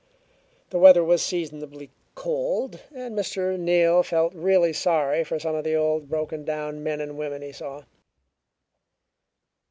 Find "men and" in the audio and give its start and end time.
6.81-7.19